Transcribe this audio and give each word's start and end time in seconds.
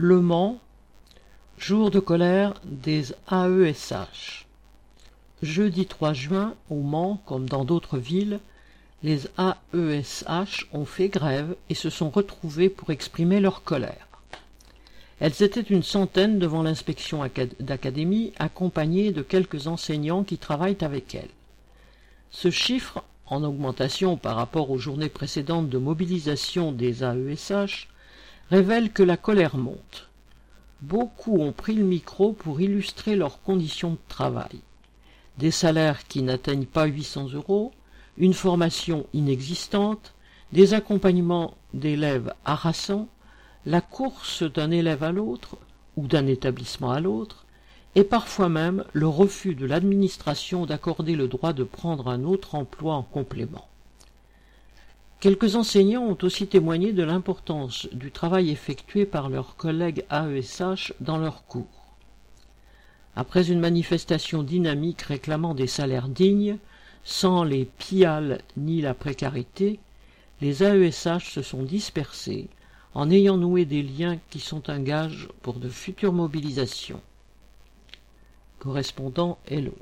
Le 0.00 0.20
Mans, 0.20 0.60
jour 1.58 1.90
de 1.90 1.98
colère 1.98 2.54
des 2.62 3.06
AESH. 3.32 4.46
Jeudi 5.42 5.86
3 5.86 6.12
juin, 6.12 6.54
au 6.70 6.82
Mans, 6.82 7.20
comme 7.26 7.48
dans 7.48 7.64
d'autres 7.64 7.98
villes, 7.98 8.38
les 9.02 9.22
AESH 9.36 10.68
ont 10.72 10.84
fait 10.84 11.08
grève 11.08 11.56
et 11.68 11.74
se 11.74 11.90
sont 11.90 12.10
retrouvés 12.10 12.68
pour 12.68 12.90
exprimer 12.90 13.40
leur 13.40 13.64
colère. 13.64 14.06
Elles 15.18 15.42
étaient 15.42 15.62
une 15.62 15.82
centaine 15.82 16.38
devant 16.38 16.62
l'inspection 16.62 17.28
d'académie, 17.58 18.32
accompagnées 18.38 19.10
de 19.10 19.22
quelques 19.22 19.66
enseignants 19.66 20.22
qui 20.22 20.38
travaillent 20.38 20.78
avec 20.80 21.16
elles. 21.16 21.34
Ce 22.30 22.52
chiffre, 22.52 23.02
en 23.26 23.42
augmentation 23.42 24.16
par 24.16 24.36
rapport 24.36 24.70
aux 24.70 24.78
journées 24.78 25.08
précédentes 25.08 25.68
de 25.68 25.78
mobilisation 25.78 26.70
des 26.70 27.02
AESH, 27.02 27.88
révèle 28.50 28.92
que 28.92 29.02
la 29.02 29.16
colère 29.16 29.56
monte. 29.56 30.08
Beaucoup 30.80 31.38
ont 31.38 31.52
pris 31.52 31.74
le 31.74 31.84
micro 31.84 32.32
pour 32.32 32.60
illustrer 32.60 33.14
leurs 33.14 33.42
conditions 33.42 33.92
de 33.92 33.98
travail. 34.08 34.60
Des 35.36 35.50
salaires 35.50 36.06
qui 36.06 36.22
n'atteignent 36.22 36.64
pas 36.64 36.86
800 36.86 37.32
euros, 37.34 37.72
une 38.16 38.32
formation 38.32 39.06
inexistante, 39.12 40.14
des 40.52 40.72
accompagnements 40.72 41.54
d'élèves 41.74 42.32
harassants, 42.44 43.08
la 43.66 43.82
course 43.82 44.42
d'un 44.42 44.70
élève 44.70 45.02
à 45.02 45.12
l'autre 45.12 45.58
ou 45.96 46.06
d'un 46.06 46.26
établissement 46.26 46.90
à 46.90 47.00
l'autre, 47.00 47.44
et 47.96 48.04
parfois 48.04 48.48
même 48.48 48.84
le 48.92 49.08
refus 49.08 49.54
de 49.54 49.66
l'administration 49.66 50.64
d'accorder 50.64 51.16
le 51.16 51.28
droit 51.28 51.52
de 51.52 51.64
prendre 51.64 52.08
un 52.08 52.24
autre 52.24 52.54
emploi 52.54 52.94
en 52.94 53.02
complément. 53.02 53.68
Quelques 55.20 55.56
enseignants 55.56 56.04
ont 56.04 56.18
aussi 56.22 56.46
témoigné 56.46 56.92
de 56.92 57.02
l'importance 57.02 57.88
du 57.92 58.12
travail 58.12 58.50
effectué 58.50 59.04
par 59.04 59.28
leurs 59.28 59.56
collègues 59.56 60.04
AESH 60.10 60.92
dans 61.00 61.18
leurs 61.18 61.44
cours. 61.44 61.66
Après 63.16 63.50
une 63.50 63.58
manifestation 63.58 64.44
dynamique 64.44 65.02
réclamant 65.02 65.54
des 65.54 65.66
salaires 65.66 66.08
dignes, 66.08 66.58
sans 67.02 67.42
les 67.42 67.64
piales 67.64 68.42
ni 68.56 68.80
la 68.80 68.94
précarité, 68.94 69.80
les 70.40 70.62
AESH 70.62 71.32
se 71.32 71.42
sont 71.42 71.64
dispersés 71.64 72.48
en 72.94 73.10
ayant 73.10 73.36
noué 73.36 73.64
des 73.64 73.82
liens 73.82 74.20
qui 74.30 74.38
sont 74.38 74.70
un 74.70 74.78
gage 74.78 75.28
pour 75.42 75.54
de 75.54 75.68
futures 75.68 76.12
mobilisations. 76.12 77.02
Correspondant 78.60 79.38
Hello. 79.48 79.74